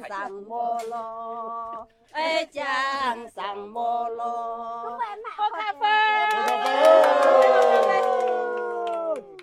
[0.00, 2.64] 上摩罗，哎，江
[3.34, 4.24] 上摩罗，
[5.36, 5.86] 喝咖啡。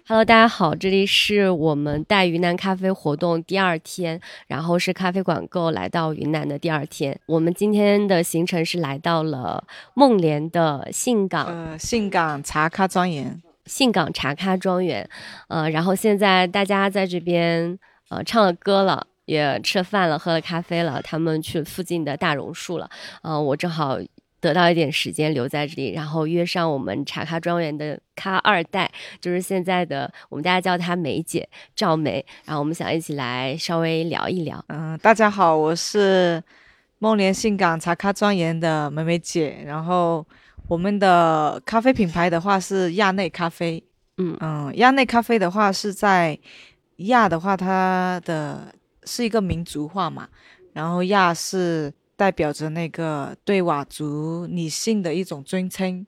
[0.08, 7.20] Hello，大家好，这里是我们带云南咖啡活动第二天，然后是咖啡馆购来到云南的第二天。
[7.28, 9.64] 我们今天的行程是来到了
[9.94, 15.08] 孟连的信港呃，信港茶咖庄园，信港茶咖庄园，
[15.48, 17.78] 呃，然后现在大家在这边
[18.10, 19.06] 呃唱了歌了。
[19.30, 22.90] 也吃了饭了，喝了咖啡了，他们去附近的大榕树了。
[23.22, 24.00] 嗯、我正好
[24.40, 28.90] 得到一点时间留在这里，然后约上我们茶咖庄园的咖二代，
[29.22, 34.66] 就是现在的我们大家叫她梅姐赵梅，然后我们想一起来稍微聊一聊。
[34.70, 36.42] 嗯、大家好，我是
[36.98, 40.26] 梦莲信港茶咖庄园的梅梅姐，然后
[40.68, 43.84] 我们的咖啡品牌的话是亚内咖啡，
[44.18, 46.40] 嗯嗯，亚内咖啡的话是在
[46.96, 48.74] 亚的话，它的
[49.10, 50.30] 是一个民族话嘛，
[50.74, 56.06] 然后亚是代表着那个对佤族女性的一种尊称，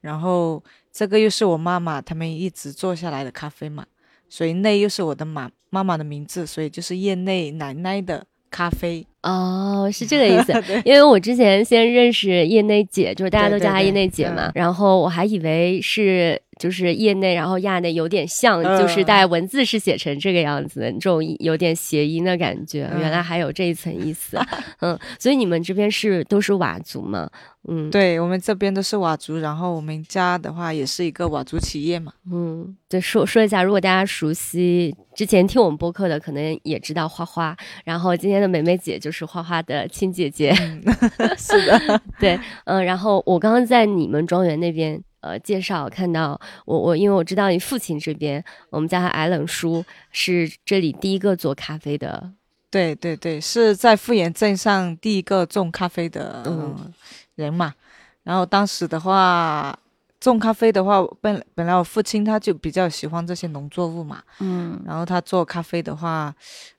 [0.00, 3.84] 然后这个又是我妈妈他们一直做下来的咖啡嘛，
[4.28, 9.04] 所以内又是我的妈妈妈的名字，所以就是业内奶奶的咖啡。
[9.22, 10.52] 哦，是这个意思。
[10.84, 22.90] 因为我之前先认识业内姐，就是大家都叫她业内姐嘛，嗯然后我还以为是就是业内，然后亚内有点像，嗯就是大家文字是写成这个样子的，这种有点谐音的感觉。
[22.92, 24.38] 嗯原来还有这一层意思，
[24.80, 27.28] 嗯，所以你们这边是都是佤族吗？
[27.66, 32.12] 嗯，对我们这边都是佤族，然后我们家的话也是一个佤族企业嘛。
[32.30, 40.54] 嗯，对，说说一下，如果大家熟悉之前听我们播客的，可能也知道花花，然后今天的梅梅姐就是花花的亲姐姐。
[41.38, 52.30] 是的， 对，嗯、然后我刚刚在你们庄园那边呃介绍看到我我因为我知道你父亲这边，我们叫他矮冷叔，是这里第一个做咖啡的，
[52.70, 56.92] 对对对，是在富源镇上第一个种咖啡的、嗯呃
[57.36, 57.74] 人嘛。
[58.22, 59.76] 然后当时的话，
[60.20, 64.22] 种咖啡的话，本本来我父亲他就比较喜欢这些农作物嘛。
[64.40, 66.34] 嗯然后他做咖啡的话，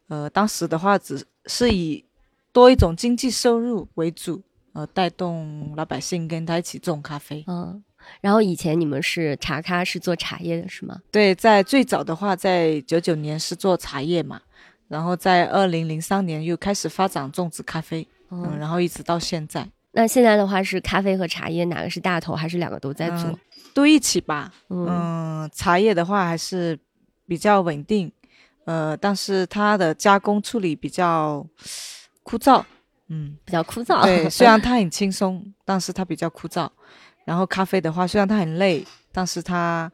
[0.07, 2.03] 呃，当时的话只是以
[2.51, 4.41] 多一种经济收入为主，
[4.73, 7.43] 呃，带动老百姓跟他一起种咖啡。
[7.47, 7.83] 嗯。
[8.21, 10.99] 然后以前你们是茶咖是做茶叶的是吗？
[11.11, 14.41] 对，在最早的话，在九九年是做茶叶嘛，
[14.87, 23.29] 然后在二零零三年又开始发展种植咖啡，嗯，嗯，然后一直到现在那现在的话是咖啡和茶叶哪个是大头，还是两个都在做？
[23.29, 23.39] 嗯
[23.73, 24.53] 都一起吧。
[24.69, 26.79] 嗯嗯，茶叶的话还是
[27.27, 28.09] 比较稳定，
[28.63, 31.45] 呃，但是它的加工处理比较
[32.23, 32.63] 枯燥，
[33.09, 34.01] 嗯，比较枯燥。
[34.03, 36.69] 对， 虽然它很轻松，但是它比较枯燥。
[37.25, 39.91] 然后咖啡的话，虽然它很累，但是它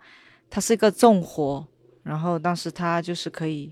[0.49, 1.65] 它是一个重活，
[2.03, 3.71] 然后但是它就是可以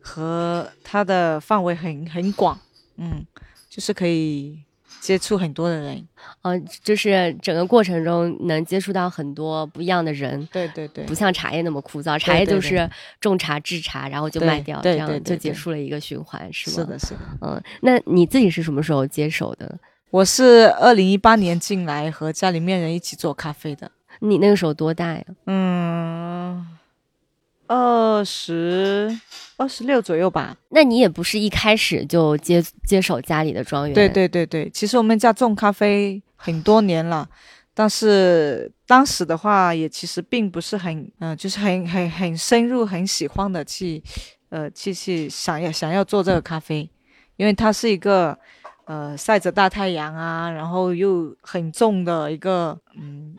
[0.00, 2.58] 和它的范围很很广，
[2.96, 3.24] 嗯，
[3.68, 4.58] 就是可以
[5.00, 6.08] 接触很多的人。
[6.40, 12.18] 呃，就是整个过程中能接触到很多不一样的人，对对对不，像茶叶那么枯燥。
[12.18, 12.88] 茶叶就是
[13.20, 16.76] 种茶制茶，然后就卖掉，对这样就结束了一个循环，是吗？
[16.76, 17.20] 是的，是的。
[17.42, 19.78] 嗯，那你自己是什么时候接手的？
[20.10, 23.90] 我是二零一八年进来和家里面人一起做咖啡的，
[24.20, 25.24] 你那个时候多大呀？
[25.46, 26.64] 嗯，
[27.66, 29.18] 二十
[29.56, 30.56] 二十六左右吧。
[30.68, 37.28] 那你也不是一开始就接接手家里的庄园，对，对对对，其实我们家种咖啡很多年了，
[37.74, 44.00] 但是当时的话也其实并不是很，嗯、就是很很很深入、很喜欢的去，
[44.50, 46.88] 呃，去去想要想要做这个咖啡，
[47.36, 48.38] 因为它是一个，
[48.86, 53.36] 呃，晒着大太阳啊，然后又很重的一个，嗯，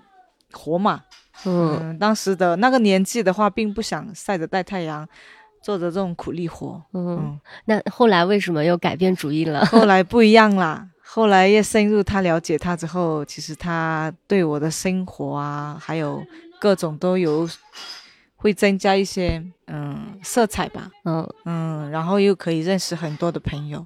[0.53, 1.01] 活嘛，
[1.45, 5.07] 嗯，嗯，当时的那个年纪的话，并不想晒着大太阳，
[5.61, 7.41] 做着这种苦力活，嗯嗯。
[7.65, 9.65] 那后来为什么又改变主意了？
[9.71, 10.87] 后来不一样啦。
[11.09, 16.21] 后来越深入他了解他之后，其实他对我的生活啊，还有
[16.59, 17.47] 各种都有
[18.35, 23.85] 会增加一些嗯色彩吧，嗯嗯，然后又可以认识很多的朋友。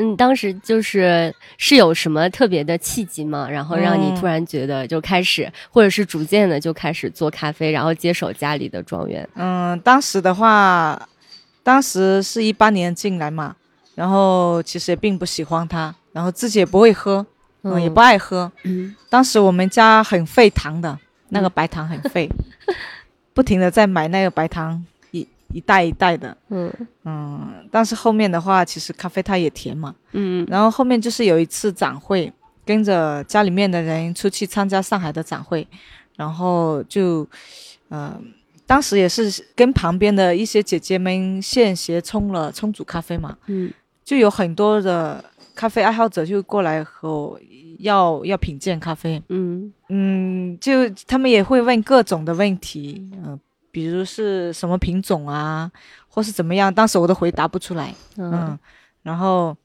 [0.00, 3.46] 嗯，当时就是是有什么特别的契机吗？
[3.50, 9.28] 然后让你嗯突然觉得就开始，或者是逐渐的就开始做咖啡，然后接手家里的庄园。
[9.34, 11.08] 嗯，当时的话，
[11.62, 13.54] 当时是一八年进来嘛，
[13.94, 17.26] 然后其实也并不喜欢它，然后自己也不会喝，
[17.62, 18.50] 嗯，也不爱喝。
[18.64, 20.98] 嗯当时我们家很费糖的，
[21.28, 22.28] 那个白糖很费，
[23.34, 24.82] 不停的在买那个白糖，
[25.52, 26.36] 一一袋一袋的。
[26.48, 26.72] 嗯。
[27.04, 29.94] 嗯，但是后面的话，其实咖啡它也甜嘛。
[30.12, 32.32] 嗯然后后面就是有一次展会，
[32.64, 35.66] 跟着家里面的人出去参加上海的展会，
[36.16, 37.26] 然后就，
[37.88, 38.20] 呃，
[38.66, 43.72] 当时也是跟旁边的一些姐姐们现学冲了冲煮咖啡嘛，嗯。
[44.04, 45.24] 就有很多的
[45.54, 47.40] 咖啡爱好者就过来和我
[47.78, 49.72] 要要品鉴咖啡，嗯。
[49.88, 53.38] 嗯，就他们也会问各种的问题，嗯、
[53.70, 55.70] 比如是什么品种啊，
[56.08, 58.58] 或是怎么样，当时我都回答不出来，嗯嗯，
[59.02, 59.56] 然后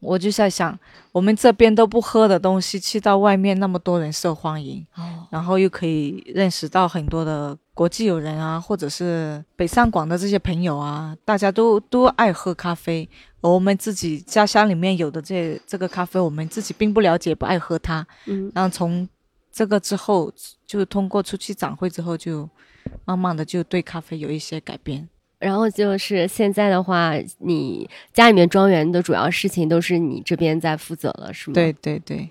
[0.00, 0.78] 我就在想，
[1.12, 13.08] 我们这边都不喝的东西，去到外面那么多人受欢迎，哦，然后又可以认识到很多的国际友人啊，或者是北上广的这些朋友啊，大家都都爱喝咖啡，
[13.40, 18.06] 而我们自己家乡里面有的这这个咖啡，我们自己并不了解，不爱喝它。
[18.26, 19.08] 嗯然后从
[19.50, 20.30] 这个之后，
[20.66, 22.48] 就通过出去展会之后，就
[23.04, 25.08] 慢慢的就对咖啡有一些改变。
[25.38, 31.54] 然后就是现在的话，你家里面庄园的主要事情都是你这边在负责了，是吗？
[31.54, 32.30] 对，对对，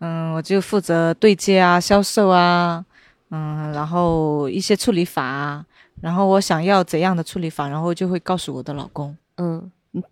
[0.00, 2.84] 嗯，我就负责对接啊、销售啊，
[3.30, 5.64] 嗯，然后一些处理法啊，
[6.00, 9.16] 然后我想要怎样的处理法，然后就会告诉我的老公。
[9.36, 9.70] 嗯。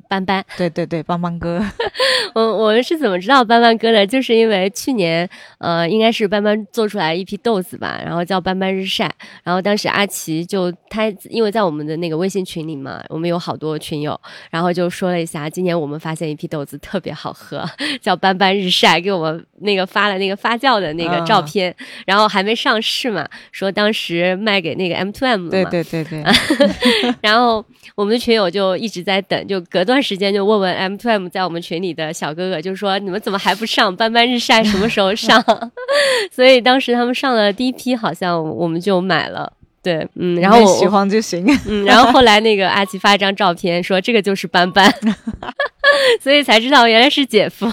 [0.09, 1.65] 斑斑，对对对，邦邦哥，
[2.35, 4.07] 我我们是怎么知道斑斑哥的？
[4.07, 5.29] 就是因为去年，
[5.59, 9.11] 呃，应该是斑斑做出来一批豆子吧，然后叫斑斑日晒，
[9.43, 17.65] 然后当时阿奇就他因为在我们的那个微信群里嘛，我们有好多群友，然后就说了一下，今年我们发现一批豆子特别好喝，
[18.03, 21.75] 叫斑斑日晒，给我们那个发了那个发酵的那个照片，
[22.07, 26.23] 然后还没上市嘛，说当时卖给那个 M to M 了对嘛，对对对，
[27.23, 33.95] 然后我们的群友就一直在等，就隔段时间就问问 M to M 在我们群里的小哥哥，就说你们怎么还不上？
[33.95, 35.43] 班班日晒什么时候上？
[36.33, 39.53] 所以当时他们上了第一批，好像我们就买了。
[39.83, 41.47] 对，嗯，然后我喜欢就行。
[41.67, 44.93] 嗯，然后后来那个阿奇发一张照片，说这个就是斑斑，
[46.21, 47.67] 所以才知道原来是姐夫。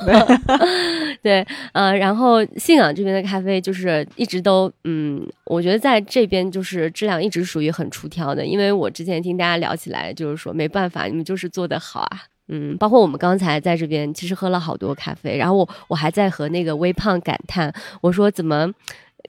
[1.21, 12.21] 对，呃，然后信仰这边的咖啡就是一直都，嗯，我觉得在这边就是质量一直属于很出挑的，因为我之前听大家聊起来，就是说没办法，你们就是做得好啊。
[12.49, 18.71] 嗯，包括我们刚才在这边，其实喝了好多咖啡，然后我我还在和那个微胖感叹，我说怎么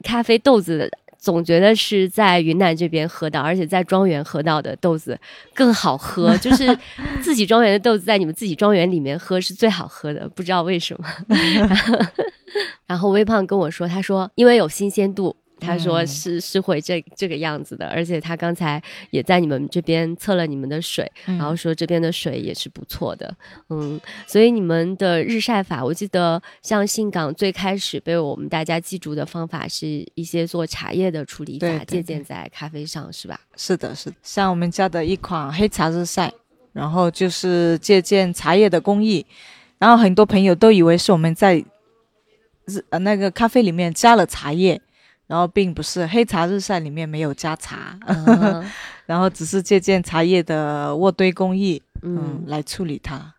[0.03, 0.89] 咖啡豆子
[1.19, 5.19] 总觉得是在云南这边喝到，而且在庄园喝到的豆子
[5.53, 6.75] 更好喝，就 是
[7.21, 11.07] 自己庄园的豆子在你们自己庄园里面喝是最好喝的，不知道为什么。
[12.87, 15.35] 然后微胖跟我说，他说因为有新鲜度。
[15.59, 23.35] 他说是是会这这个样子的，而且他刚才也在你们这边测了你们的水，然后说这边的水也是不错的，
[23.69, 33.39] 嗯，所以你们的日晒法，我记得像信港最开始被我们大家记住的方法是一些做茶叶的处理法，借鉴在咖啡上，是吧？
[33.55, 36.31] 是的，是的，像我们家的一款黑茶日晒，
[36.73, 39.25] 然后就是借鉴茶叶的工艺，
[39.77, 41.63] 然后很多朋友都以为是我们在
[42.65, 44.79] 日呃那个咖啡里面加了茶叶，
[45.29, 48.65] 然后并不是黑茶日晒里面没有加茶，嗯
[49.05, 53.31] 然后只是借鉴茶叶的渥堆工艺，嗯嗯，来处理它。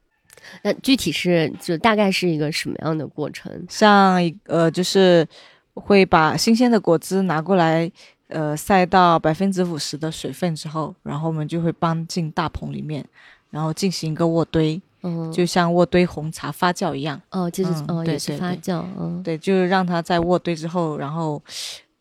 [0.62, 3.52] 那具体是就大概是一个什么样的过程？
[3.68, 5.26] 像一呃，就是
[5.74, 7.90] 会把新鲜的果汁拿过来，
[8.28, 13.04] 呃，晒到百分之五十的水分之后，然后我们就会搬进大棚里面，
[13.50, 17.20] 然后进行一个渥堆，嗯，就像渥堆红茶发酵一样。
[17.30, 21.42] 哦，就是嗯对哦也是发酵，嗯对，就是让它在渥堆之后，然后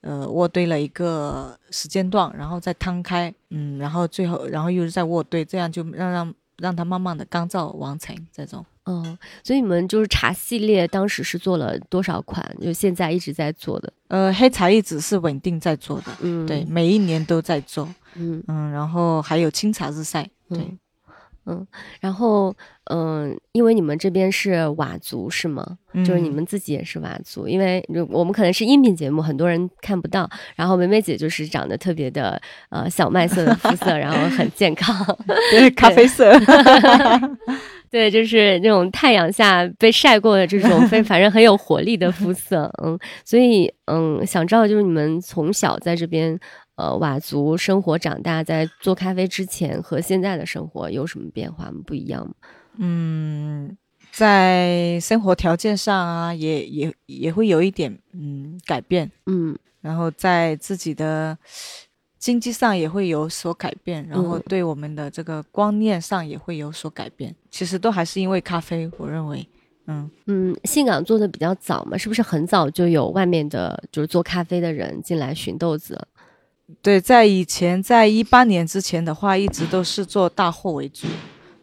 [0.02, 8.66] 呃渥堆了一个时间段，然后再摊开，嗯，然后最后然后又是在渥堆，这样就让让让它慢慢的干燥完成这种。
[8.86, 12.44] 哦，所以你们就是茶系列当时是做了多少款？
[12.60, 17.88] 就现在一直在做的，呃，黑茶一直是稳定在做的，嗯，对，，每一年都在做。
[18.16, 18.44] 嗯。
[18.48, 20.80] 嗯，然后还有清茶日晒，对，嗯
[21.46, 21.68] 嗯，
[22.00, 22.56] 然后
[22.90, 25.78] 嗯、因为你们这边是佤族是吗？
[26.06, 30.28] 就是你嗯们自己也是佤族，因为就我们可能是音频节目，很多人看不到。
[30.56, 34.96] 然后梅梅姐就是长得特别的呃小麦色的肤色，然后很健康，
[35.52, 36.32] 对咖啡色，
[37.92, 46.40] 对，就是那种太阳下被晒过的这种非反正很有活力的肤色，嗯，所以嗯，想知道就是你们从小在这边
[46.76, 51.82] 呃佤族生活长大，在做咖啡之前和现在的生活有什么变化吗？
[51.86, 52.34] 不一样吗？
[52.82, 53.78] 嗯，
[54.12, 61.38] 在生活条件上啊，也也也会有一点嗯改变，嗯然后在自己的
[62.18, 67.36] 经济上也会有所改变，然后嗯对我们的这个观念上也会有所改变。
[67.52, 69.46] 其实都还是因为咖啡，我认为，
[69.88, 76.00] 嗯，嗯，信港做的比较早嘛，是不是很早就有外面的就是做咖啡的人进来寻豆子？
[76.82, 81.08] 对，在以前，在一八年之前的话，一直都是做大货为主。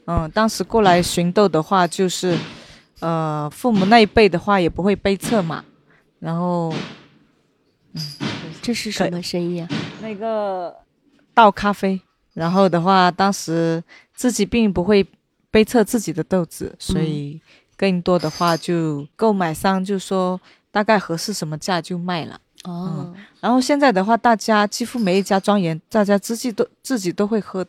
[0.07, 2.39] 嗯，当时过来寻豆的话，就是，
[3.01, 5.65] 呃，父母那一辈的话也不会背册嘛，
[6.21, 6.73] 然后
[7.93, 8.03] 嗯
[8.63, 9.69] 这是什么生意啊？
[10.01, 10.75] 那个
[11.35, 12.01] 倒咖啡，
[12.35, 13.83] 然后的话，当时
[14.15, 15.07] 自己并不会
[15.51, 17.41] 背测自己的豆子，所以
[17.77, 22.41] 更多的话就购买商就说大概合适什么价就卖了。
[22.65, 27.65] 哦，然后现在的话，大家几乎每一家庄园，大家自己都自己都会喝，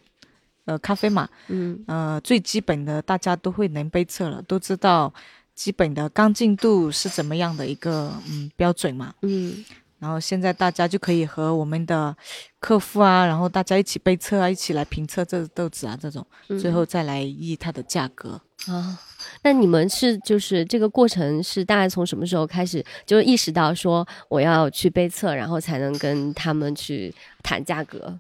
[0.68, 5.12] 呃，咖啡嘛，嗯呃，最基本的大家都会能杯测了，都知道
[5.56, 9.14] 基本的干净度是怎么样的一个嗯标准嘛。
[9.22, 9.64] 嗯
[10.00, 12.16] 然后现在大家就可以和我们的
[12.60, 18.40] 客户啊，然后大家一起杯测啊，一起来评测这豆子啊，这种嗯最后再来议它的价格。
[18.68, 19.00] 啊，
[19.42, 28.20] 那你们是就是这个过程是大概从什么时候开始就意识到说我要去杯测，然后才能跟他们去谈价格？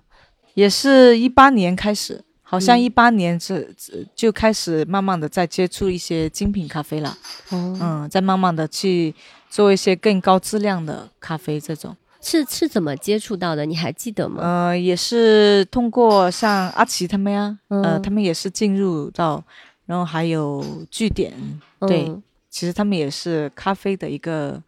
[0.55, 7.09] 也是一八年开始，好像嗯一八年这、这就开始慢慢的在接触一些精品咖啡了。
[7.49, 9.13] 哦，嗯，在慢慢的去
[9.49, 11.95] 做一些更高质量的咖啡这种。
[12.21, 13.65] 是是怎么接触到的？
[13.65, 14.41] 你还记得吗？
[14.41, 19.43] 呃，也是通过像阿奇他们呀，呃，嗯他们也是进入到，
[19.85, 21.33] 然后还有据点，
[21.81, 24.61] 对，嗯其实他们也是咖啡的一个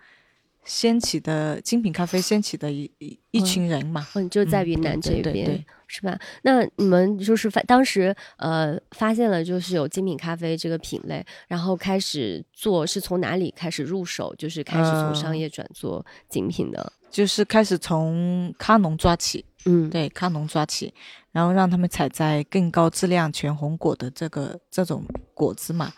[0.70, 4.08] 掀起的精品咖啡掀起的一一一群人嘛。
[4.14, 6.16] 嗯，就在嗯云南这边、对对对是吧？
[6.44, 14.34] 那你们就是发当时呃发现了就是有精品咖啡这个品类，然后开始做是从哪里开始入手？
[14.36, 16.94] 就是开始从呃商业转做精品的。
[17.10, 20.94] 就是开始从咖农抓起，嗯，对，咖农抓起，
[21.32, 25.92] 然后让他们采摘更高质量全红果的这个这种果子嘛，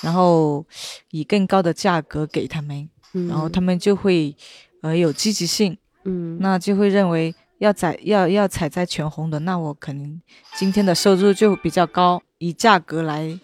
[0.00, 0.64] 然后
[1.10, 4.36] 以更高的价格给他们，嗯，然后他们就会
[4.82, 10.20] 呃有积极性，嗯那就会认为要采要要采摘全红的，那我可能
[10.54, 13.38] 今天的收入就比较高，以价格来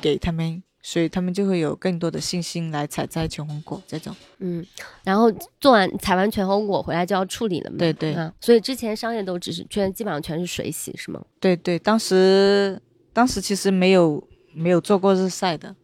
[0.00, 4.14] 给他们，所以他们就会有更多的信心来采摘全红果这种。
[4.40, 4.66] 嗯，
[5.04, 7.76] 然后做完采完全红果回来就要处理了嘛？
[7.78, 11.24] 对对啊，所以之前商业都只是全基本上全是水洗是吗？
[11.38, 15.74] 对对，当时当时其实没有没有做过日晒的，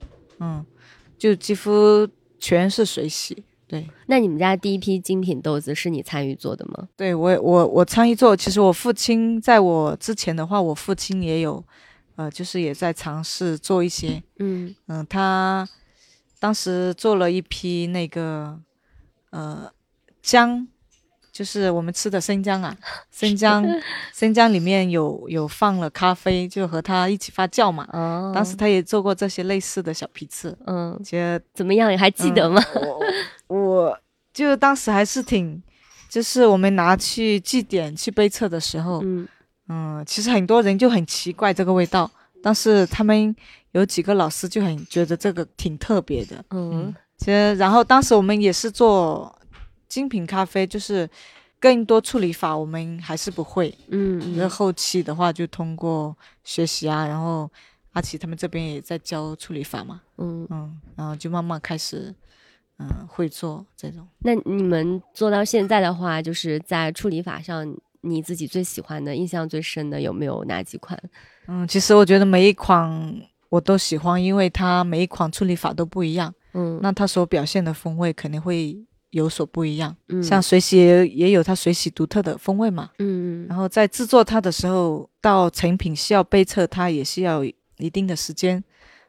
[0.40, 0.66] 嗯，
[1.16, 2.06] 就几乎
[2.38, 3.44] 全是水洗。
[3.66, 6.88] 对，那你们家第一批精品豆子是你参与做的吗？
[6.96, 11.62] 对我我我参与做，其实我父亲在我之前的话，我父亲也有，
[12.16, 15.68] 呃，就是也在尝试做一些，嗯嗯，他
[16.40, 18.58] 当时做了一批那个
[19.30, 19.70] 呃
[20.22, 20.66] 姜，
[21.38, 22.76] 就是我们吃的生姜啊，
[23.12, 23.64] 生姜，
[24.12, 27.86] 生姜里面有有放了咖啡，就和它一起发酵嘛。
[27.92, 31.92] 哦，当时他也做过这些类似的小批次，嗯觉得怎么样？
[31.92, 32.60] 你还记得吗？
[33.46, 33.98] 我我
[34.34, 35.62] 就当时还是挺，
[36.08, 39.28] 就是我们拿去祭典去杯测的时候，嗯
[39.68, 42.10] 嗯，其实很多人就很奇怪这个味道，
[42.42, 43.32] 但是他们
[43.70, 46.44] 有几个老师就很觉得这个挺特别的。
[46.50, 49.32] 嗯其实，然后当时我们也是做
[49.88, 51.08] 精品咖啡，就是
[51.58, 53.74] 更多处理法我们还是不会。
[53.88, 57.50] 嗯那、后期的话就通过学习啊，然后
[57.92, 62.14] 阿奇他们这边也在教处理法嘛，嗯，嗯，然后就慢慢开始，
[62.78, 64.06] 嗯，会做这种。
[64.20, 70.96] 那你们做到现在的话，就是在处理法上，你自己最喜欢的、印象最深的有没有哪几款？
[71.48, 78.78] 嗯，其实我觉得每一款我都喜欢，因为它每一款处理法都不一样，嗯，那它所表现的风味肯定会
[79.10, 79.96] 有所不一样。
[80.08, 82.90] 嗯像水洗也也有它水洗独特的风味嘛。
[82.98, 88.62] 嗯然后在制作它的时候，到成品需要备测，它也需要一定的时间，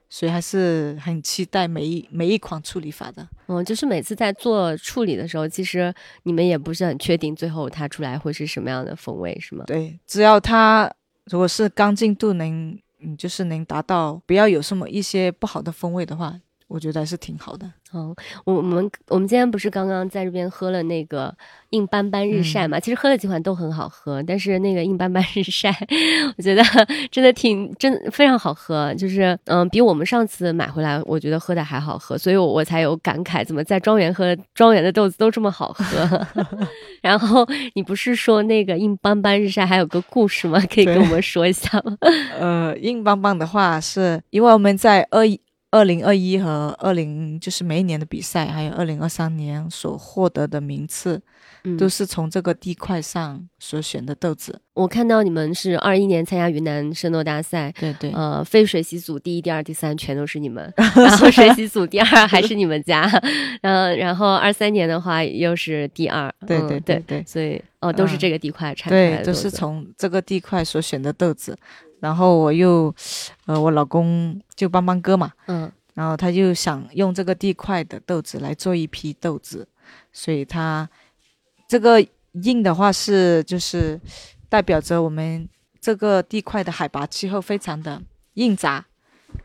[0.09, 3.27] 所以还是很期待每一每一款处理法的。
[3.47, 9.65] 嗯，就是每次在做处理的时候，其实你们也不是很确定最后它出来会是什么样的风味，是吗？
[9.65, 10.91] 对，只要它
[11.25, 16.39] 如果是干净度能，嗯，就是能达到不要有什么一些不好的风味的话，
[16.69, 17.69] 我觉得还是挺好的。
[17.91, 21.35] 哦，我我们我们今天不是刚刚在这边喝了那个
[21.71, 22.79] 硬邦邦日晒嘛？
[22.79, 25.75] 其实喝了几款都很好喝，但是那个硬邦邦日晒，
[26.37, 26.63] 我觉得
[27.09, 36.27] 真的挺真非常好喝，就是嗯，比我们上次买回来我觉得喝的还好喝，所以我我才有感慨，怎么在庄园喝庄园的豆子都这么好喝？
[37.01, 40.61] 然后你不是说那个硬邦邦日晒还有个故事吗？
[40.71, 41.97] 可以跟我们说一下吗？
[42.39, 45.41] 呃，硬邦邦的话是因为我们在二一。
[45.71, 51.21] 二零二一和二零就是每一年的比赛，还有二零二三年所获得的名次，
[51.63, 54.59] 嗯都是从这个地块上所选的豆子。
[54.73, 63.03] 我看到你们是二一年参加云南生豆大赛，对对，呃，非水洗组第一、第二、第三全都是你们， 然后水洗组第二还是你们家，
[63.61, 69.51] 嗯，然后二三年的话又是第二，对嗯对对对对所以哦都是嗯这个地块产出来对，都是。
[69.51, 71.57] 从这个地块所选的豆子。
[71.99, 72.93] 然后我又，
[73.45, 75.71] 呃，我老公就帮帮哥嘛，嗯。
[75.95, 79.67] 然后他就想用这个地块的豆子来做一批豆子，
[80.13, 80.87] 所以他
[81.67, 82.01] 这个
[82.43, 83.99] 硬的话是就是
[84.47, 85.45] 代表着我们
[85.81, 88.01] 这个地块的海拔气候非常的
[88.35, 88.85] 硬杂，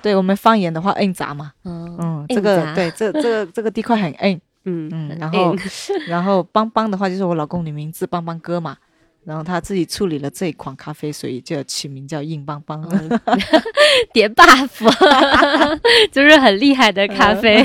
[0.01, 5.57] 对我们方言的话，硬杂嘛，嗯嗯，这个对，这这个这个地块很硬，嗯嗯，然后
[6.07, 8.77] 然后邦邦的话就是我老公的名字邦邦哥嘛，
[9.25, 12.83] 然后他自己处理了这一款咖啡，所以就起名叫硬邦邦。
[12.91, 13.09] 嗯
[14.13, 14.69] 叠 buff，
[16.11, 17.65] 就是很厉害的咖啡。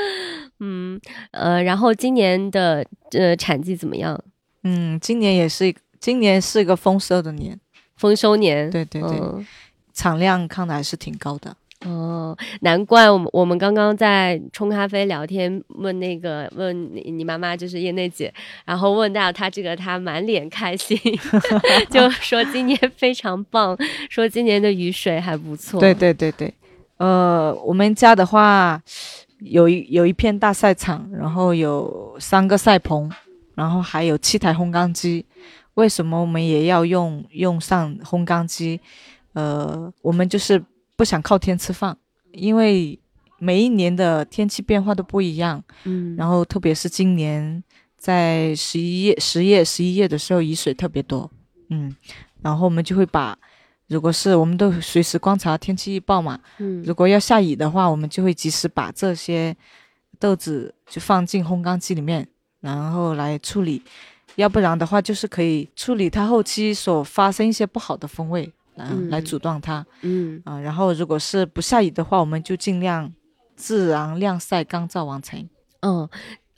[0.60, 4.20] 嗯呃，然后今年的呃产季怎么样？
[4.64, 7.58] 嗯，今年也是今年是一个丰收的年，
[7.96, 9.46] 丰收年，对对对，嗯
[9.92, 11.56] 产量看来还是挺高的。
[11.86, 18.30] 哦，难怪我们我们刚刚在冲咖啡聊天，问那个问你你妈妈就是叶内姐，
[18.66, 20.98] 然后问到她这个，她满脸开心，
[21.88, 23.74] 就说今年非常棒，
[24.10, 25.80] 说今年的雨水还不错。
[25.80, 26.52] 对对对对，
[26.98, 28.78] 呃，我们家的话
[29.38, 33.10] 有一有一片大晒场，然后有三个晒棚，
[33.54, 35.24] 然后还有七台烘干机。
[35.74, 38.78] 为什么我们也要用用上烘干机？
[39.32, 40.62] 呃，我们就是
[41.00, 41.96] 不想靠天吃饭，
[42.32, 43.00] 因为
[43.38, 45.64] 每一年的天气变化都不一样。
[45.84, 47.64] 嗯，然后特别是今年
[47.96, 51.30] 在十一月、十月、十一月的时候，雨水特别多，
[51.70, 51.96] 嗯，
[52.42, 53.34] 然后我们就会把，
[53.86, 59.56] 如果是我们都随时观察天气预报嘛，嗯如果要下雨的话，我们就会及时把这些
[60.18, 62.28] 豆子就放进烘干机里面，
[62.60, 63.82] 然后来处理，
[64.34, 73.12] 要不然的话就是可以处理它后期所发生一些不好的风味，嗯，来嗯阻断它，嗯啊、然后如果是不下雨的话，我们就尽量
[73.56, 75.48] 自然晾晒干燥完成。
[75.80, 76.08] 嗯，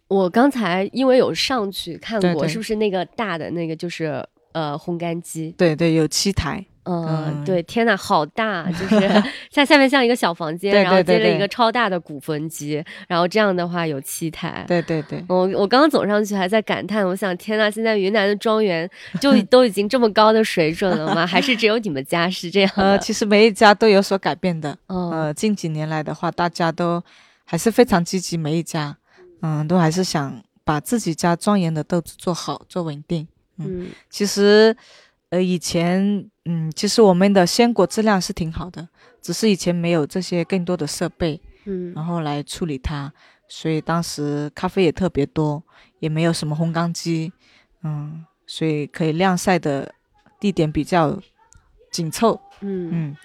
[0.08, 5.52] 我刚才因为有上去看过，对对是不是那个大的那个就是呃烘干机？
[5.56, 6.64] 对对，有七台。
[6.84, 14.64] 嗯，嗯对，天呐，好大，就是 像下面像一个小房间，然后接了一个超大的鼓风机，然后这样的话有七台。
[14.66, 18.88] 对对对，我我刚刚走上去还在感叹，我想天呐，现在云南的庄园
[19.20, 21.26] 就 都已经这么高的水准了吗？
[21.26, 22.70] 还是只有你们家是这样？
[22.76, 24.76] 呃，其实每一家都有所改变的。
[24.88, 27.02] 嗯呃，近几年来的话，大家都
[27.44, 28.96] 还是非常积极，每一家，
[29.42, 33.28] 嗯，都还是想把自己家庄园的豆子做好、做稳定。
[33.58, 34.74] 嗯其实，
[35.30, 38.88] 呃，以前，嗯，其实我们的鲜果质量是挺好的，
[39.20, 41.92] 只是以前没有这些更多的设备，嗯。
[41.94, 43.12] 然后来处理它，
[43.46, 45.62] 所以当时咖啡也特别多，
[46.00, 47.32] 也没有什么烘干机，
[47.84, 49.94] 嗯，所以可以晾晒的
[50.40, 51.16] 地点比较
[51.92, 52.88] 紧凑，嗯。
[52.92, 53.16] 嗯，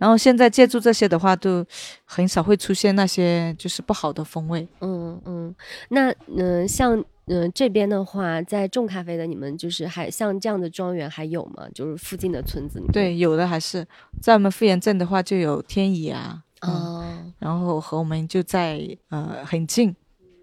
[0.00, 1.62] 然后现在借助这些的话，都
[2.06, 4.66] 很少会出现那些就是不好的风味。
[4.80, 5.54] 嗯嗯，
[5.90, 11.68] 那嗯、像嗯、这边的话，在种咖啡的你们就是还像这样的庄园还有吗？
[11.74, 12.92] 就是附近的村子里面。
[12.92, 13.86] 对，有的还是
[14.22, 19.94] 在我们富源镇的话，就有天野啊，嗯，哦，然后和我们就在呃很近，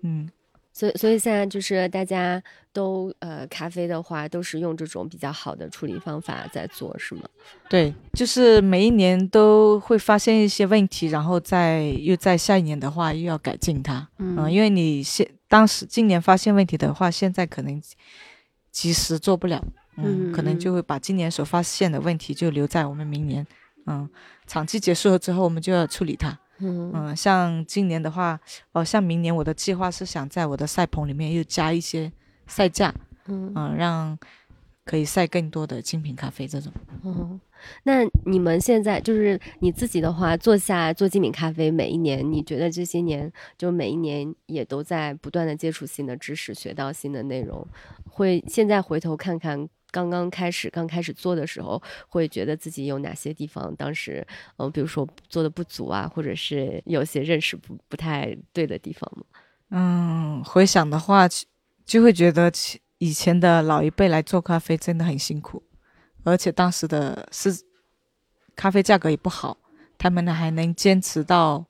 [0.03, 0.29] 嗯，
[0.77, 2.39] 所以所以现在就是大家
[2.71, 7.23] 都呃咖啡的话，都是用这种比较好的处理方法在做，是吗？
[7.67, 17.81] 对，就是每一年都会发现一些问题，然后再又在下一年的话又要改进它，嗯、因为你现当时今年发现问题的话，现在可能
[18.71, 19.59] 及时做不了，
[19.95, 23.47] 嗯，嗯可能就会把今年所发现的问题就留在我们明年，
[23.87, 24.07] 嗯，
[24.45, 28.39] 产期结束了之后，我们就要处理它，嗯嗯，像今年的话，
[28.71, 32.11] 哦，像明年我的计划是想在我的赛棚里面又加一些
[32.47, 32.93] 赛架，
[33.27, 34.17] 嗯嗯，让
[34.83, 36.71] 可以晒更多的精品咖啡这种。
[37.03, 37.39] 哦，
[37.83, 47.67] 那你们现在就是你自己的话，做下做精品咖啡，每一年你觉得这些年就每一年也都在不断的接触新的知识，学到新的内容，
[48.09, 49.69] 会现在回头看看。
[49.91, 54.25] 刚刚开始，刚开始做的时候，会觉得自己有哪些地方当时，
[54.57, 59.23] 嗯、比如说做的不足啊，或者是有些认识不不太对的地方吗？
[59.69, 61.27] 嗯，回想的话，
[61.85, 62.51] 就会觉得
[62.99, 65.63] 以前的老一辈来做咖啡真的很辛苦，
[66.23, 67.49] 而且当时的是
[68.55, 69.57] 咖啡价格也不好，
[69.97, 71.65] 他们呢还能坚持到，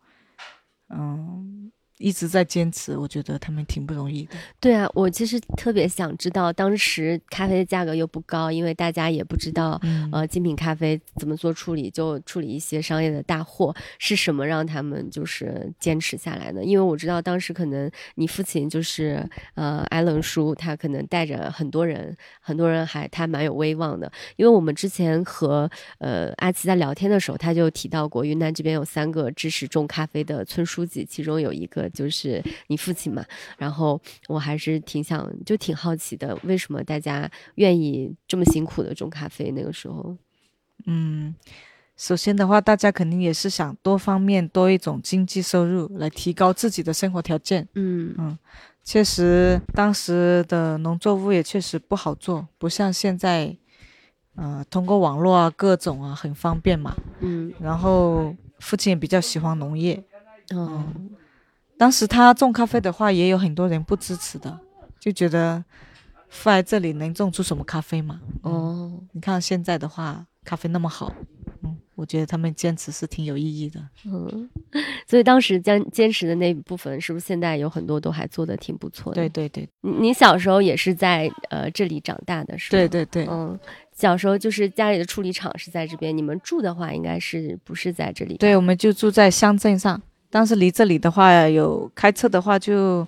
[0.90, 1.47] 嗯，
[1.98, 4.36] 一直在坚持，我觉得他们挺不容易的。
[4.60, 16.64] 对啊，我其实特别想知道，当时咖啡的价格又不高，因为大家也不知道，嗯，呃，精品咖啡怎么做处理，就处理一些商业的大货，是什么让他们就是坚持下来呢？
[16.64, 24.12] 因为我知道当时可能你父亲就是呃艾伦叔，他可能带着很多人，很多人还他蛮有威望的。
[24.36, 33.24] 因为我们之前和呃阿奇在聊天的时候，他就提到过，云南这边有三个支持种咖啡的村书记，其中有一个就是你父亲嘛。
[33.58, 39.52] 然后我还是挺想，就挺好奇的，为什么大家愿意这么辛苦的种咖啡？
[39.52, 40.16] 那个时候，
[40.86, 41.34] 嗯，
[41.96, 47.68] 首先的话，大家肯定也是想多方面多一种经济收入来提高自己的生活条件。
[47.74, 48.38] 嗯嗯
[48.84, 53.54] 确实，当时的农作物也确实不好做，不像现在，
[54.36, 56.96] 呃，通过网络啊，各种啊，很方便嘛。
[57.20, 60.02] 嗯然后父亲也比较喜欢农业。
[60.54, 61.10] 嗯
[61.78, 64.60] 当时他种咖啡的话，也有很多人不支持的，
[65.00, 65.64] 就觉得
[66.30, 68.20] 父爱这里能种出什么咖啡嘛？
[68.42, 71.14] 哦，你看现在的话，咖啡那么好，
[71.64, 73.80] 嗯，我觉得他们坚持是挺有意义的。
[74.06, 74.50] 嗯，
[75.08, 79.22] 所以当时坚坚持的那部分，是不是现在有很多都还做的挺不错的？
[79.22, 82.72] 对，对对你你小时候也是在呃这里长大的，是吧？
[82.72, 83.58] 对对对，嗯，
[83.96, 88.36] 小时候就是家里的处理厂是在这边，你们住的话应该是不是在这里？
[88.38, 93.08] 对，我们就住在乡镇上，但是离这里的话，有开车的话就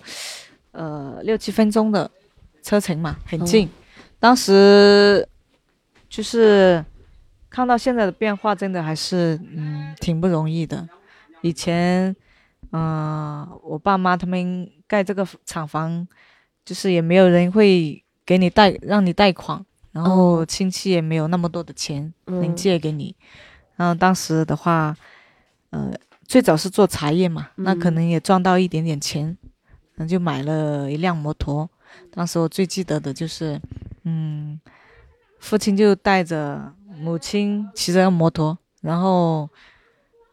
[0.72, 2.10] 呃六七分钟的
[2.64, 3.70] 车程嘛，很近。
[4.20, 5.28] 当时
[6.10, 6.84] 就是
[7.50, 10.88] 看到现在的变化，真的还是嗯挺不容易的。
[11.42, 12.16] 以前
[12.72, 16.08] 嗯、呃我爸妈他们盖这个厂房，
[16.66, 23.16] 就是也没有人会给你贷让你贷款，然后哦亲戚也没有那么多的钱能嗯借给你。
[23.76, 24.96] 然后当时的话，
[25.70, 25.92] 呃，
[26.30, 29.36] 最早是做茶叶嘛，那可嗯能也赚到一点点钱，
[29.96, 31.68] 那就买了一辆摩托。
[32.12, 33.60] 当时我最记得的就是，
[34.04, 34.62] 嗯，
[35.40, 39.50] 父亲就带着母亲骑着摩托，然后，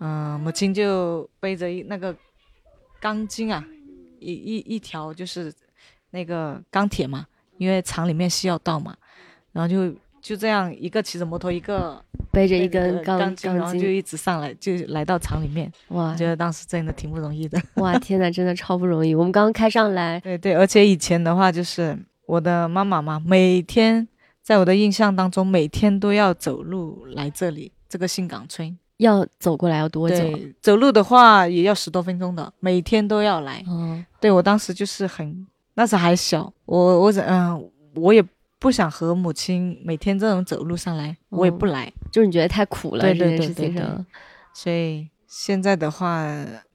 [0.00, 2.14] 嗯、母亲就背着一那个
[3.00, 3.64] 钢筋啊，
[4.20, 5.50] 一一一条就是
[6.10, 8.94] 那个钢铁嘛，因为厂里面需要到嘛，
[9.52, 15.70] 然后就就这样一个骑着摩托，一个背着一根钢钢筋，然后就，一直上来，就来到厂里面。
[15.90, 17.62] 哇觉得当时真的挺不容易的。
[17.76, 19.14] 哇，天呐，真的超不容易。
[19.14, 24.08] 我们刚刚开上来， 对对，而且以前的话，就是我的妈妈嘛，每天
[24.42, 28.76] 在我的印象当中，每天都要走路来这里这个新港村。
[28.96, 30.16] 要走过来要多久？
[30.16, 33.62] 对，走路的话也要十多分钟的，每天都要来。
[33.68, 38.24] 嗯，对我当时就是很，那时还小，我我嗯、我也
[38.58, 41.92] 不想和母亲每天这种走路上来，我也哦不来。
[42.10, 43.84] 就是你觉得太苦了对对对对对。
[44.54, 46.24] 所以现在的话，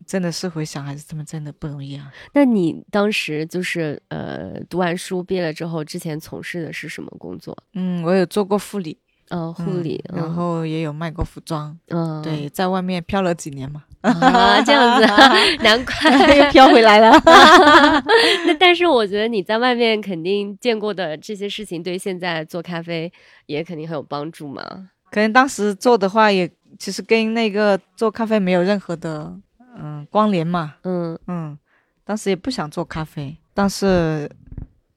[0.05, 2.11] 真的是回想，还是他们真的不容易啊。
[2.33, 7.57] 那你当时就是呃读完书毕业了之后，之前从事的是什么工作？
[7.73, 11.75] 嗯，我有做过护理，呃，护嗯理，然后也有卖过服装。
[11.87, 15.05] 嗯，对，在外面漂了几年嘛，啊，这样子，
[15.63, 16.35] 难怪。
[16.37, 17.11] 又飘回来了。
[18.47, 23.11] 那但是我觉得你在外面肯定见过的这些事情，对现在做咖啡
[23.45, 24.89] 也肯定很有帮助嘛。
[25.11, 29.33] 可能当时做的话也，其实跟那个做咖啡没有任何的
[29.77, 30.75] 嗯关联嘛。
[30.83, 31.57] 嗯嗯，
[32.03, 34.29] 当时也不想做咖啡，但是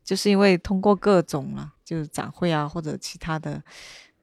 [0.04, 3.60] 就是因为通过各种了，就是展会啊或者其他的，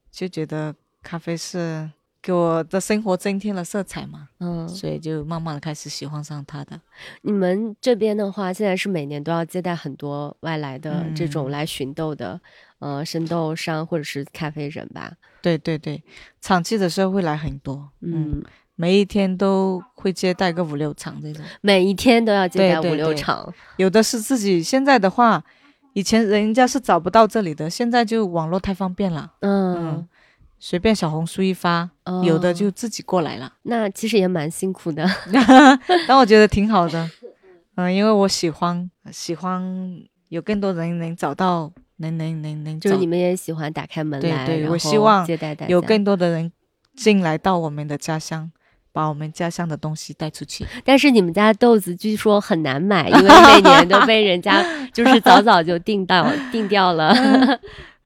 [0.10, 1.90] 就觉得咖啡是
[2.22, 6.80] 给我的生活增添了色彩嘛，嗯，所以就慢慢的开始喜欢上他的。
[7.24, 12.40] 你们这边的话，现在是每年都要接待很多外来的这种嗯来寻豆的，
[12.78, 15.12] 呃，生豆商或者是咖啡人吧。
[15.42, 16.04] 对对对，
[16.40, 18.44] 产季的时候会来很多，嗯，嗯，
[18.76, 21.44] 每一天都会接待个五六场这种。
[21.62, 22.98] 每一天都要接待五六对。
[22.98, 23.54] 对对场。
[23.78, 25.44] 有的是自己，现在的话，
[25.94, 29.76] 以前人家是找不到这里的，现在就网络太方便了，嗯。
[29.76, 30.08] 嗯，
[30.64, 31.90] 随便小红书一发，
[32.24, 33.52] 有的哦就自己过来了。
[33.64, 35.04] 那其实也蛮辛苦的。
[36.08, 37.10] 但我觉得挺好的，
[37.76, 39.60] 嗯，因为我喜欢喜欢
[40.30, 45.58] 有更多人能找到，能能能能就是你们也喜欢打开门来，对对我希望接待。
[45.68, 46.52] 有更多的人
[46.96, 48.52] 进来到我们的家乡，
[48.92, 50.68] 把我们家乡的东西带出去。
[50.86, 53.24] 但是你们家豆子据说很难买，因为
[53.56, 57.12] 每年都被人家就是早早就订到订掉了。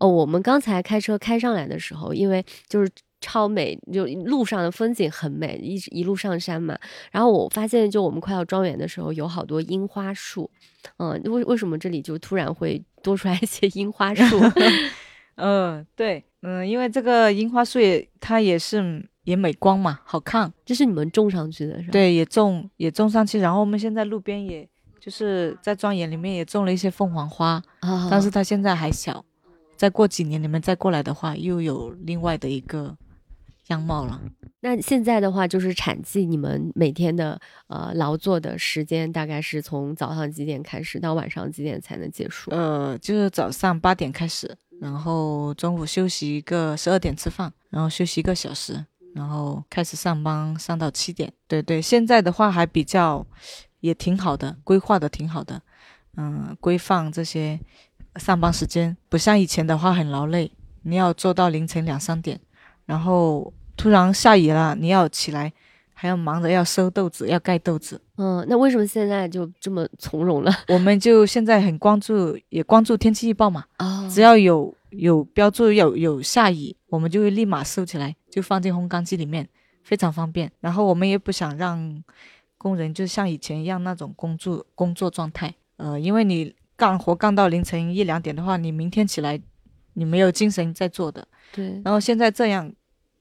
[0.06, 2.92] 哦，我们刚才开车开上来的时候，因为就是
[3.22, 6.78] 超美，就路上的风景很美，一一路上山嘛。
[7.12, 10.50] 然后我发现，就我们快到庄园的时候，有好多樱花树。
[10.98, 14.40] 嗯，为为什么这里就突然会多出来一些樱花 树？
[15.38, 20.54] 嗯、对，嗯，因为这个樱花树也它也是也美观嘛，好看。
[20.64, 24.66] 这是你们种上去的，是吧？，对，也种也种上去，然后我们现在路边也
[25.00, 29.26] 就是在庄园里面也种了一些凤凰花，啊，但是它现在还小，
[29.76, 32.96] 再过几年你们再过来的话，又有另外的一个
[33.68, 34.22] 样貌了。
[34.62, 42.52] 那现在的话，就是产季，你们每天的呃劳作的时间大概是从早上几点开始到晚上几点才能结束？
[42.52, 48.84] 呃，就是早上八点开始，然后中午休息一个十二点吃饭，然后休息一个小时，
[49.14, 51.32] 然后开始上班上到七点。
[51.48, 53.26] 对对，现在的话还比较
[53.82, 55.62] 也挺好的，规划的挺好的，
[56.18, 57.60] 嗯，规范这些
[58.18, 60.52] 上班时间，不像以前的话很劳累，
[60.84, 62.40] 你要做到凌晨两三点，
[62.86, 65.54] 然后突然下雨了，你要起来。
[65.98, 70.52] 还要忙着要收豆子，要盖豆子，嗯，那为什么现在就这么从容了？
[70.68, 73.64] 我们就现在很关注，也关注天气预报嘛。
[73.78, 79.48] 啊只要有有标注有有下雨，我们就会立马收起来，就放进烘干机里面，
[79.84, 80.52] 非常方便。
[80.60, 82.04] 然后我们也不想让
[82.58, 89.40] 工人就像以前一样那种工作工作状态，呃，因为你干活干到凌晨一两点的话，你明天起来
[89.94, 91.28] 你没有精神再做的。
[91.52, 92.72] 对，然后现在这样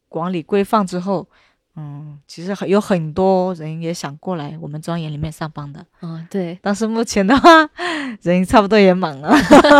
[0.08, 1.28] 管理规范之后，
[1.76, 6.58] 嗯，其实很有很多人也想过来我们庄园里面上班的，嗯，对。
[6.62, 7.68] 但是目前的话，
[8.22, 9.34] 人差不多也满了。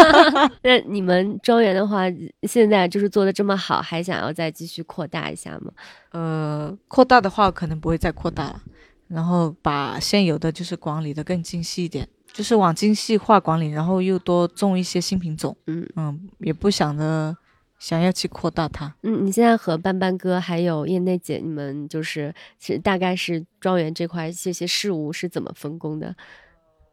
[0.63, 2.03] 那你们庄园的话，
[2.43, 5.73] 现在就是做的这么好，还想要再继续扩大一下吗？
[6.11, 8.63] 呃，扩大的话可能不会再扩大了，
[9.09, 15.57] 然后把现有的就是管理的更精细一点，就是往精细化管理，然后又多种一些新品种。
[15.69, 17.35] 嗯嗯，也不想着
[17.79, 18.93] 想要去扩大它。
[19.05, 26.17] 嗯，你现在和斑斑哥还有业内姐，你们就是是大概是庄园这块这些事务是怎么分工的？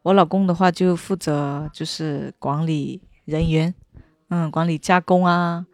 [0.04, 3.74] 我老公的话就负责就是管理人员，
[4.30, 5.66] 嗯，管理加工啊，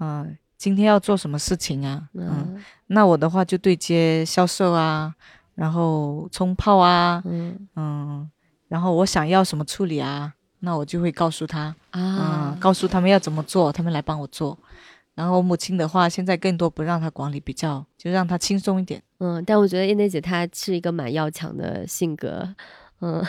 [0.00, 5.14] 嗯、今天要做什么事情啊，嗯，嗯那我的话就对接销售啊，
[5.54, 8.30] 然后冲泡啊，嗯嗯，
[8.72, 14.58] 然后我想要什么处理啊，那我就会告诉他，啊嗯，，告诉他们要怎么做，他们来帮我做。
[15.14, 19.02] 然后我母亲的话，现在更多不让他管理，比较就让他轻松一点。
[19.18, 22.48] 嗯，但我觉得燕内姐她是一个蛮要强的性格，
[23.02, 23.22] 嗯，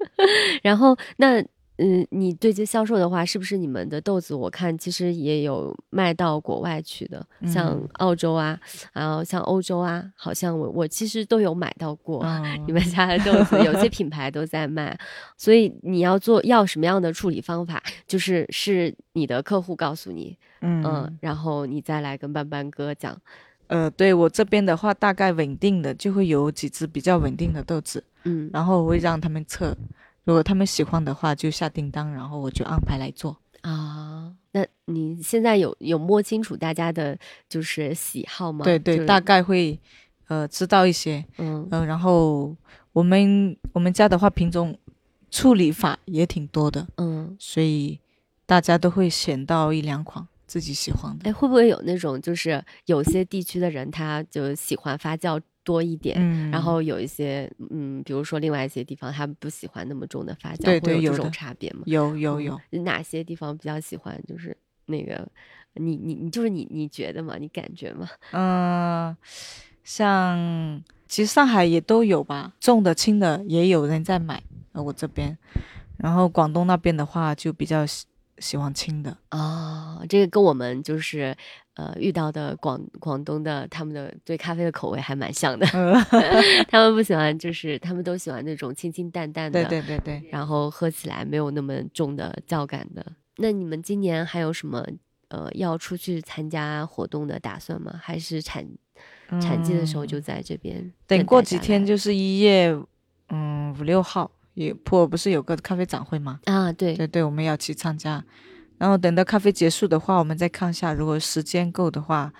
[0.64, 1.44] 然后那
[1.78, 7.88] 嗯，你对接销售的话，是不是你们的豆子我看其实也有卖到国外去的，像嗯。
[7.94, 8.58] 澳洲啊，
[8.92, 12.22] 然后像欧洲啊，好像我我其实都有买到过。
[12.24, 14.96] 嗯你们家的豆子有些品牌都在卖，
[15.36, 23.16] 所以你要做要什么样的处理方法，就是是你的客户告诉你，嗯嗯，然后你再来跟班班哥讲，
[23.68, 28.50] 呃，对我这边的话，大概稳定的就会有几只比较稳定的豆子，嗯。
[28.52, 29.76] 然后我会让他们测，
[30.28, 33.34] 如果他们喜欢的话就下订单，然后我就安排来做。
[33.62, 38.62] 啊，那你现在有有摸清楚大家的就是喜好吗？
[38.62, 39.80] 对对，就是大概会
[40.26, 42.54] 呃知道一些，嗯嗯、然后
[42.92, 44.78] 我们我们家的话品种
[45.30, 47.98] 处理法也挺多的，嗯，所以
[48.44, 51.30] 大家都会选到一两款自己喜欢的。
[51.30, 56.16] 哎，会不会有那种就是有些地区的人他就喜欢发酵多一点？
[56.18, 61.82] 嗯，然后有一些，嗯，比如说另外一些地方，他们不喜欢那么重的发酵，对会有这种差别吗？
[61.84, 64.18] 有有有，嗯哪些地方比较喜欢？
[64.26, 65.28] 就是那个，
[65.74, 67.36] 你你你就是你你觉得吗？
[67.38, 68.08] 你感觉吗？
[68.32, 69.14] 嗯、
[69.84, 75.36] 像其实上海也都有吧，重的轻的也有人在买，呃，我这边，
[75.98, 78.06] 然后广东那边的话就比较喜
[78.38, 81.36] 喜欢轻的，哦，这个跟我们就是
[81.78, 85.64] 呃遇到的广广东的他们的对咖啡的口味还蛮像的，
[86.68, 93.06] 他们不喜欢就是他们都喜欢那种清清淡淡的，对对对对，然后喝起来没有那么重的酵感的。
[93.36, 94.84] 那你们今年还有什么
[95.28, 97.94] 呃要出去参加活动的打算吗？
[98.02, 98.66] 还是产
[99.40, 102.76] 产季的时候就在这边、嗯等过几天就是一月，
[103.28, 106.40] 嗯五六号，也普洱不是有个咖啡展会吗？
[106.46, 108.24] 啊，对，对对，我们要去参加。
[108.78, 112.32] 然后等到咖啡结束的话，我们再看一下，如果时间够的话，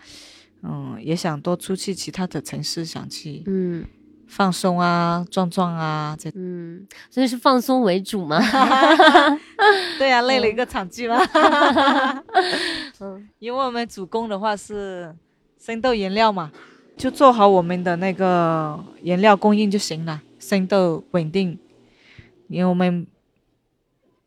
[0.62, 3.84] 嗯，也想多出去其他的城市，想去嗯
[4.26, 6.16] 放松啊、转转啊。
[6.18, 8.40] 这嗯，所以是放松为主嘛？
[9.98, 11.18] 对呀、累了一个场季嘛。
[13.00, 15.14] 嗯因为我们主攻的话是
[15.58, 16.50] 生豆原料嘛，
[16.96, 21.58] 就做好我们的那个原料供应就行了，生豆稳定。
[22.48, 23.06] 因为我们，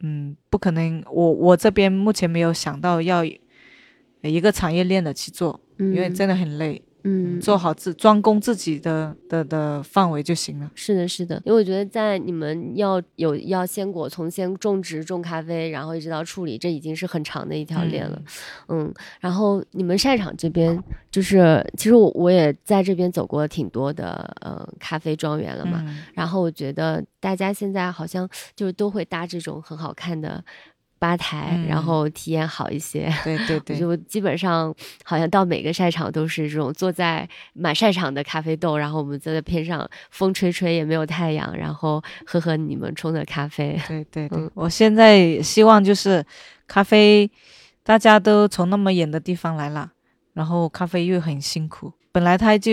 [0.01, 6.81] 嗯，不可能，我我这边目前没有想到要一个产业链的去做，嗯，因为真的很累。
[7.03, 7.39] 嗯。
[7.41, 10.69] 做好自专攻自己的的的范围就行了。
[10.75, 18.21] 是的，是的，因为我觉得在你们要有要鲜果从先种植种咖啡，然后一直到处理，这已经是很长的一条链了。
[18.67, 26.03] 嗯，然后你们晒场这边就是，其实我我也在这边走过挺多的呃咖啡庄园了嘛，嗯。
[26.13, 30.43] 然后我觉得大家现在好像就是都会搭这种很好看的
[31.01, 33.11] 吧台，嗯然后体验好一些。
[33.25, 43.75] 对对对，就基本上好像到每个晒场都是这种坐在满晒场的咖啡豆，然后我们坐在那边上风吹吹也没有太阳，然后喝喝你们冲的咖啡。
[43.87, 46.23] 对 对对，嗯我现在希望就是
[46.67, 47.29] 咖啡，
[47.83, 49.91] 大家都从那么远的地方来了，
[50.33, 52.71] 然后咖啡又很辛苦，本来他就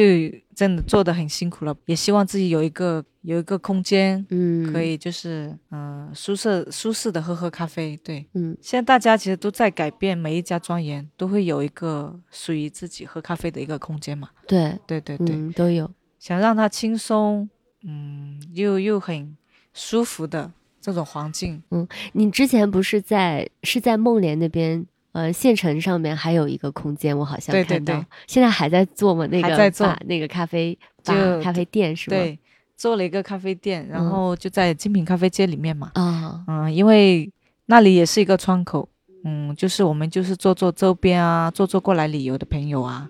[0.54, 7.94] 真的做的很辛苦了，也希望自己有一个有一个空间，嗯，可以就是嗯、呃舒适舒适的喝喝咖啡。
[8.02, 14.30] 对，嗯现在大家其实都在改变，每一家庄园都会有一个属于自己喝咖啡的一个空间嘛。
[14.46, 15.90] 对，对对对，嗯，都有。
[16.18, 17.50] 想让它轻松，
[17.84, 19.36] 嗯，又又很
[19.74, 21.62] 舒服的这种环境。
[21.70, 29.26] 嗯你之前不是在是在梦莲那边呃县城上面还有一个空间，我好像看到对现在还在做吗？
[29.30, 32.16] 那个还在做吧那个咖啡吧就咖啡店是吗？
[32.16, 32.38] 对，
[32.78, 35.90] 做了一个咖啡店，然嗯后就在精品咖啡街里面嘛。
[35.94, 37.30] 啊，嗯，因为
[37.66, 38.88] 那里也是一个窗口，
[39.24, 43.08] 嗯，就是我们就是做做周边啊，做做过来旅游的朋友啊，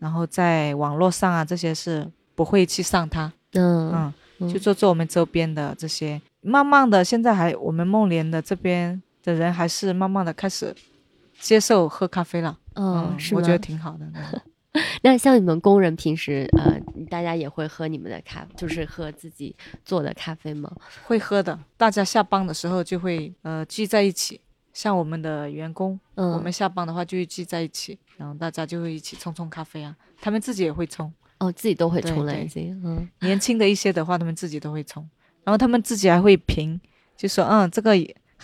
[0.00, 6.20] 然后在网络上啊这些是不会去上它，嗯嗯，嗯就做做我们周边的这些。
[6.42, 10.74] 慢慢的，现在还我们梦莲的这边的人还是慢慢的开始
[11.40, 13.34] 接受喝咖啡了，嗯，是？
[13.34, 14.06] 我觉得挺好的。
[14.74, 20.70] 嗯 那像你们工人平时呃，大家也会喝你们的咖，就是喝自己做的咖啡吗？
[21.06, 24.40] 会喝的，大家下班的时候就会呃聚在一起，
[24.72, 29.94] 像我们的员工，嗯，我们下班的话就会聚在一起，然后大家就会一起冲冲咖啡啊。
[30.20, 35.08] 他们自己也会冲，哦自己都会冲了对已经，嗯年轻的一些的话，他们自己都会冲，
[35.44, 36.80] 然后他们自己还会评，
[37.16, 37.92] 就说嗯这个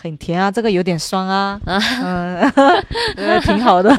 [0.01, 2.37] 很甜啊，这个有点酸啊，嗯，
[3.17, 3.95] 呃挺好的。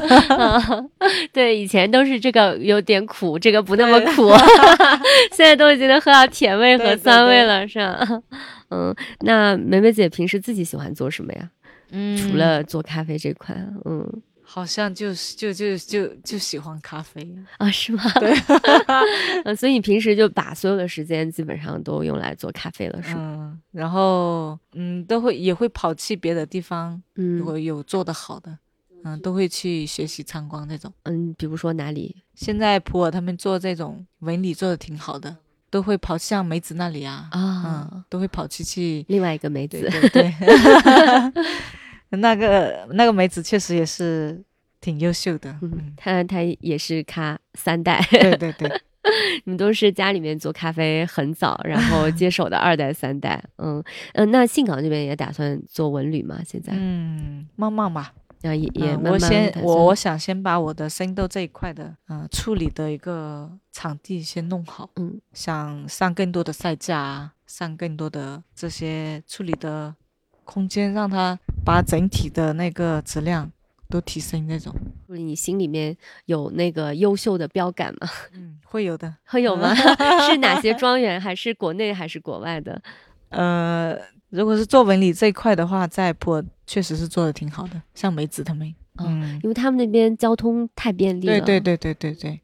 [1.31, 4.29] 对，以前都是这个有点苦，这个不那么苦，
[5.31, 8.07] 现在都已经能喝到甜味和酸味对了，是吧？
[8.69, 11.49] 嗯，那梅梅姐平时自己喜欢做什么呀？
[11.91, 12.17] 嗯。
[12.17, 14.05] 除了做咖啡这块，嗯
[14.53, 18.03] 好像就是就就就就喜欢咖啡，啊，是吗？
[18.21, 18.31] 对，
[19.45, 23.19] 呃所以你平时就把所有的时间基本上都用来做咖啡了，是吗？
[23.19, 28.55] 嗯，然后嗯都会也会跑去别的地方，嗯如果有做的好的，
[29.03, 30.93] 嗯都会去学习参观那种。
[31.03, 32.15] 嗯，比如说哪里？
[32.35, 35.35] 现在普洱他们做这种纹理做的挺好的，
[35.71, 40.33] 都会跑向梅子那里啊，啊嗯，都会跑去去，另外一个梅对子，对对，
[42.17, 44.43] 那个那个梅子确实也是
[44.81, 48.69] 挺优秀的，嗯嗯，，他他也是咖三代，对对对，
[49.45, 53.83] 你们都是家里面做咖啡很早，然后接手的二代三代，嗯。
[54.13, 56.39] 嗯、那信港这边也打算做文旅吗？
[56.45, 65.19] 现在，嗯，慢慢吧，啊也也我先我我想先把我的生豆这一块的嗯、呃处理的一个场地先弄好，嗯。
[65.33, 69.95] 想上更多的赛架啊，上更多的这些处理的
[70.43, 73.51] 空间，让它把整体的那个质量
[73.89, 74.73] 都提升那种。
[75.07, 75.95] 你心里面
[76.25, 78.07] 有那个优秀的标杆吗？
[78.33, 79.13] 嗯，会有的。
[79.25, 79.73] 会有吗？
[80.29, 81.19] 是哪些庄园？
[81.19, 82.81] 还是国内还是国外的？
[83.29, 83.97] 呃，
[84.29, 88.67] 如果是做纹理这一块的话，在普洱确实是做的挺好的，像梅子他们。
[88.97, 91.39] 哦嗯，因为他们那边交通太便利了。
[91.39, 92.39] 对对对对对对。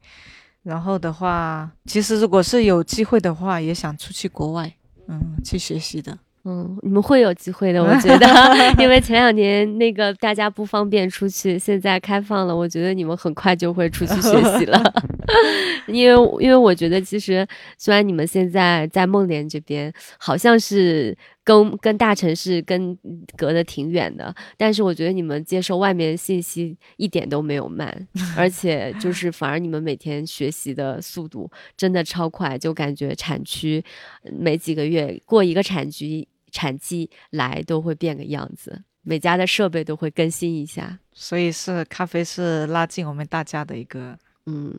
[0.64, 4.72] 然后的话，其实如果是有机会的话，也想出去国外，
[5.08, 6.18] 嗯，去学习的。
[6.50, 8.28] 嗯，你们会有机会的，我觉得，
[8.82, 14.82] 因为前两年那个大家不方便出去，现在开放了，我觉得你们很快就会出去学习了。
[15.86, 22.98] 因为因为我觉得，其实虽然你们现在在梦莲这边好像是跟跟大城市跟
[23.38, 33.84] 隔得挺远的，但是我觉得你们接受外面的信息一点都没有慢，而且就是反而你们每天学习的速度真的超快，就感觉产区
[34.24, 41.00] 呃每几个月过一个产区产季来都会变个样子，每家的设备都会更新一下。
[41.14, 44.78] 所以是咖啡是拉近我们大家的一个，嗯，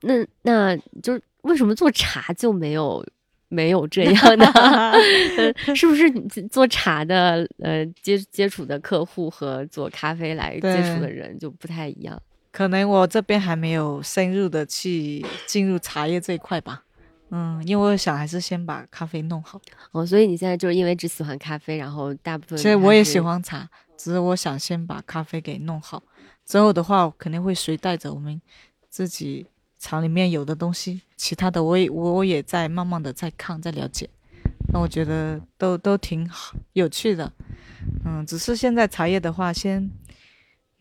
[0.00, 3.04] 那那就是为什么做茶就没有
[3.48, 4.46] 没有这样 的？
[4.46, 6.10] 呃是不是
[6.48, 12.20] 做茶的呃接接触的客户和做咖啡来接触的人就不太一样？
[12.50, 16.82] 可能我这边还没有深入的去进入茶叶这一块吧。
[17.34, 19.58] 嗯，因为我想还是先把咖啡弄好。
[19.92, 23.66] 哦，所以你现在就是因为只喜欢咖啡，然后大部分其实我也喜欢茶，
[23.96, 26.02] 只是我想先把咖啡给弄好，
[26.44, 28.38] 之后的话肯定会随带着我们
[28.90, 29.46] 自己
[29.78, 34.06] 厂里面有的东西，其他的我也我我也在慢慢的在看在了解，
[34.70, 37.32] 那我觉得都都挺好有趣的，
[38.04, 39.90] 嗯，只是现在茶叶的话，先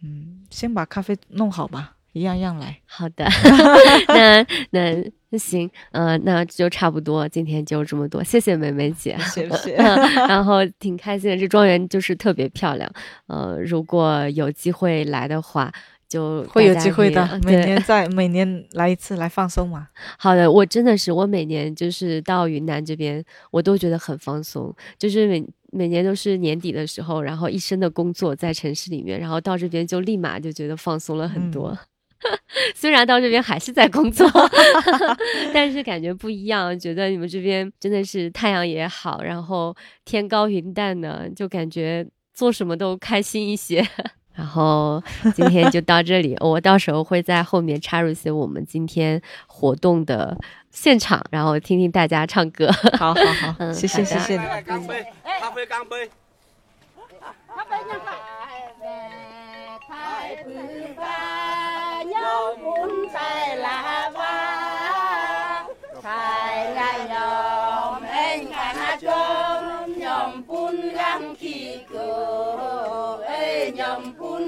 [0.04, 2.78] 嗯先把咖啡弄好吧，一样样来。
[2.86, 3.26] 好的，
[4.10, 9.76] 那那那行，呃，那就差不多，今天就这么多，谢谢梅梅姐，谢谢
[10.28, 12.92] 然后挺开心的，这庄园就是特别漂亮，
[13.28, 15.72] 呃，如果有机会来的话。
[16.12, 19.88] 就会有机会的每年在每年来一次来放松嘛。
[20.18, 25.42] 好的，我真的是，我每年就是到云南这边，我都觉得很放松，就是每
[25.72, 31.78] 每年都是年底的时候，然后一身的工作在城市里面，然后到这边就立马就觉得放松了很多。
[32.76, 34.30] 虽然到这边还是在工作，
[35.54, 43.86] 但是感觉不一样，觉得你们这边真的是太阳也好，然后天高云淡的，就感觉做什么都开心一些。
[44.34, 45.04] 然后
[45.36, 50.38] 今天就到这里，我到时候会在后面插入一些我们今天活动的
[50.72, 52.72] 现场，然后听听大家唱歌。
[52.98, 54.46] 好好好，嗯谢谢谢谢你。
[54.46, 55.06] 来干杯，
[55.40, 56.10] 咖啡干杯。
[57.54, 57.76] 他被
[62.32, 65.66] bao muốn tay là ba.
[66.04, 73.24] Thay là nhòm, anh cả chôm nhòm phun găng khi cửa.
[73.28, 74.41] Ấy nhòm phun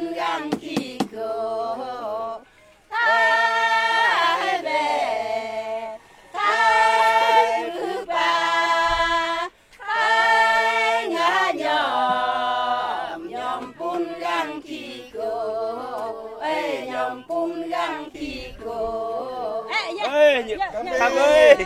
[21.03, 21.65] thằng ơi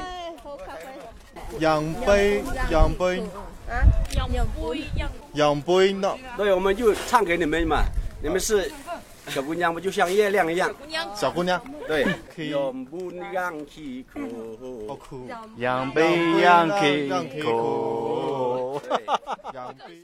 [1.60, 3.24] 养杯，养杯，
[5.34, 5.94] 养杯。
[5.94, 6.16] 呢？
[6.36, 7.84] 对，我们就唱给你们嘛，
[8.22, 8.72] 你们是
[9.28, 10.74] 小姑娘不就像月亮一样？
[11.16, 14.20] 小姑娘，对，可以永不让气好
[14.88, 14.96] 口。
[14.96, 17.52] 酷，养杯养让 K 让 K 口。
[17.52, 18.82] 口，
[19.54, 20.04] 养杯。